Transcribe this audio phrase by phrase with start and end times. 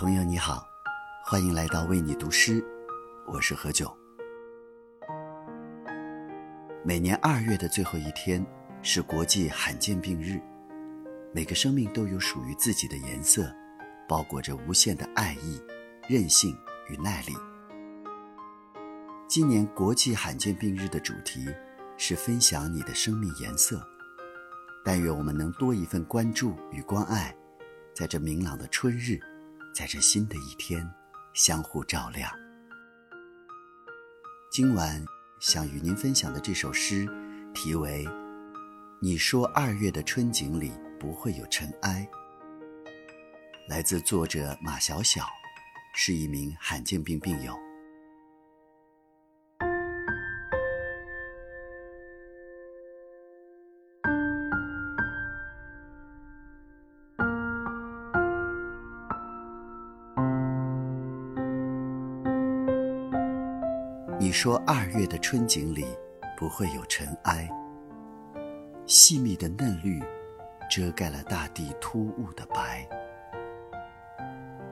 [0.00, 0.64] 朋友你好，
[1.24, 2.64] 欢迎来到为你读诗，
[3.26, 3.92] 我是何炅。
[6.84, 8.46] 每年二月的最后一天
[8.80, 10.40] 是国际罕见病日，
[11.34, 13.52] 每个生命都有属于自己的颜色，
[14.08, 15.60] 包裹着无限的爱意、
[16.08, 16.56] 韧性
[16.88, 17.32] 与耐力。
[19.26, 21.48] 今年国际罕见病日的主题
[21.96, 23.84] 是分享你的生命颜色，
[24.84, 27.36] 但愿我们能多一份关注与关爱，
[27.92, 29.18] 在这明朗的春日。
[29.78, 30.84] 在这新的一天，
[31.34, 32.28] 相互照亮。
[34.50, 35.00] 今晚
[35.38, 37.06] 想与您分享的这首诗，
[37.54, 38.04] 题为
[39.00, 42.04] 《你说二月的春景里不会有尘埃》，
[43.68, 45.24] 来自作者马小小，
[45.94, 47.56] 是一名罕见病病友。
[64.20, 65.86] 你说二月的春景里
[66.36, 67.48] 不会有尘埃，
[68.84, 70.02] 细密的嫩绿
[70.68, 72.84] 遮盖了大地突兀的白。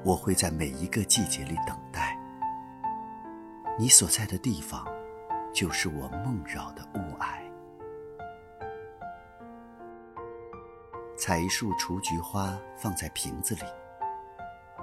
[0.05, 2.19] 我会在每一个季节里等待，
[3.79, 4.85] 你所在的地方
[5.55, 7.41] 就是我梦绕的雾霭。
[11.17, 13.63] 采一束雏菊花放在瓶子里，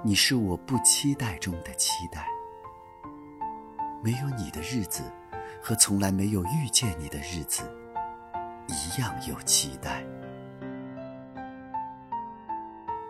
[0.02, 2.33] 你是我不期待中的期待。
[4.04, 5.02] 没有你的日子，
[5.62, 7.62] 和从来没有遇见你的日子
[8.68, 10.04] 一样有期待。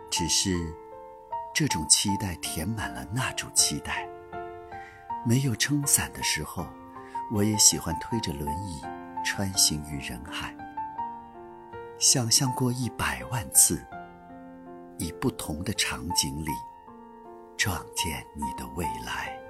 [0.09, 0.73] 只是，
[1.53, 4.07] 这种期待填满了那种期待。
[5.25, 6.65] 没有撑伞的时候，
[7.29, 8.81] 我也喜欢推着轮椅
[9.25, 10.55] 穿行于人海，
[11.99, 13.85] 想象过一百万次，
[14.97, 16.51] 以不同的场景里
[17.57, 19.44] 撞见你的未来。